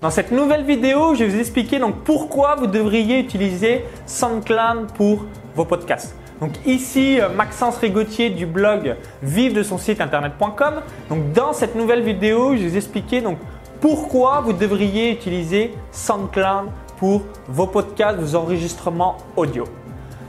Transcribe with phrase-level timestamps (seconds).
[0.00, 5.26] Dans cette nouvelle vidéo, je vais vous expliquer donc pourquoi vous devriez utiliser SoundCloud pour
[5.54, 6.16] vos podcasts.
[6.40, 10.80] Donc ici, euh, Maxence Rigotier du blog vive de son site internet.com.
[11.10, 13.36] Donc dans cette nouvelle vidéo, je vais vous expliquer donc
[13.82, 19.64] pourquoi vous devriez utiliser SoundCloud pour vos podcasts, vos enregistrements audio.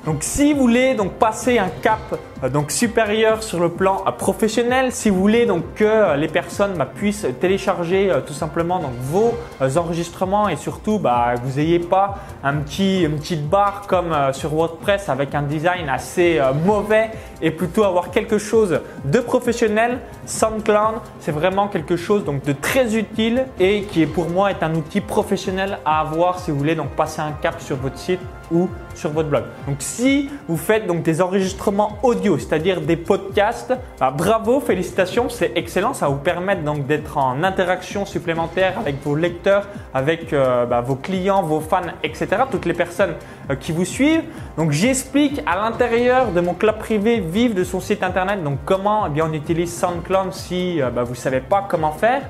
[0.05, 1.99] Donc si vous voulez donc passer un cap
[2.43, 6.27] euh, donc supérieur sur le plan euh, professionnel, si vous voulez donc que euh, les
[6.27, 9.33] personnes bah, puissent télécharger tout simplement donc vos
[9.77, 14.55] enregistrements et surtout bah, que vous n'ayez pas un petit, une petite barre comme sur
[14.55, 17.11] WordPress avec un design assez mauvais
[17.41, 22.95] et plutôt avoir quelque chose de professionnel, SoundCloud c'est vraiment quelque chose donc de très
[22.95, 26.75] utile et qui est pour moi est un outil professionnel à avoir si vous voulez
[26.75, 28.19] donc passer un cap sur votre site
[28.51, 29.43] ou sur votre blog.
[29.67, 35.51] Donc si vous faites donc des enregistrements audio, c'est-à-dire des podcasts, bah, bravo, félicitations, c'est
[35.55, 40.65] excellent, ça va vous permettre donc d'être en interaction supplémentaire avec vos lecteurs, avec euh,
[40.65, 42.27] bah, vos clients, vos fans, etc.
[42.49, 43.13] Toutes les personnes
[43.49, 44.23] euh, qui vous suivent.
[44.57, 49.05] Donc j'explique à l'intérieur de mon club privé Vive de son site internet donc comment
[49.07, 52.21] eh bien on utilise SoundCloud si euh, bah, vous ne savez pas comment faire.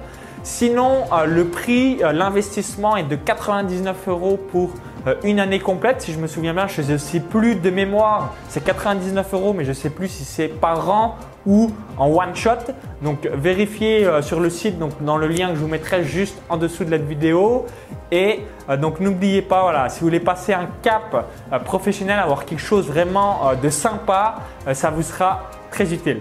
[0.44, 4.72] Sinon, le prix, l'investissement est de 99 euros pour
[5.24, 8.64] une année complète, si je me souviens bien, je ne sais plus de mémoire, c'est
[8.64, 12.74] 99 euros, mais je ne sais plus si c'est par an ou en one shot.
[13.02, 16.40] Donc vérifiez euh, sur le site, donc dans le lien que je vous mettrai juste
[16.50, 17.66] en dessous de la vidéo.
[18.12, 21.30] Et euh, donc n'oubliez pas, voilà, si vous voulez passer un cap
[21.66, 24.36] professionnel, avoir quelque chose vraiment de sympa,
[24.74, 26.20] ça vous sera très utile.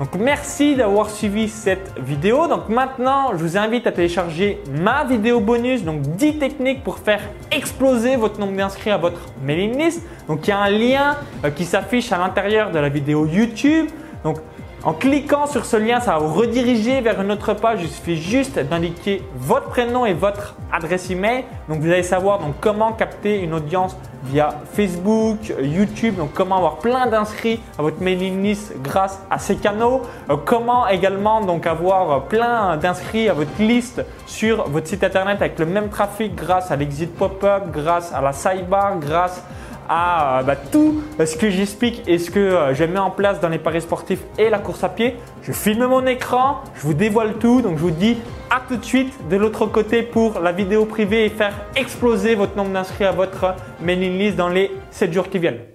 [0.00, 2.48] Donc merci d'avoir suivi cette vidéo.
[2.48, 7.20] Donc maintenant, je vous invite à télécharger ma vidéo bonus, donc 10 techniques pour faire
[7.52, 10.02] exploser votre nombre d'inscrits à votre mailing list.
[10.26, 13.86] Donc il y a un lien euh, qui s'affiche à l'intérieur de la vidéo YouTube.
[14.84, 17.78] En cliquant sur ce lien, ça va vous rediriger vers une autre page.
[17.80, 21.44] Il suffit juste d'indiquer votre prénom et votre adresse email.
[21.70, 26.16] Donc vous allez savoir comment capter une audience via Facebook, YouTube.
[26.16, 30.02] Donc comment avoir plein d'inscrits à votre mailing list grâce à ces canaux.
[30.28, 35.58] Euh, comment également donc avoir plein d'inscrits à votre liste sur votre site internet avec
[35.58, 39.42] le même trafic grâce à l'exit pop-up, grâce à la sidebar, grâce
[39.88, 43.40] à euh, bah, tout ce que j'explique et ce que euh, je mets en place
[43.40, 45.16] dans les paris sportifs et la course à pied.
[45.42, 48.16] Je filme mon écran, je vous dévoile tout, donc je vous dis
[48.50, 52.56] à tout de suite de l'autre côté pour la vidéo privée et faire exploser votre
[52.56, 55.73] nombre d'inscrits à votre mailing list dans les 7 jours qui viennent.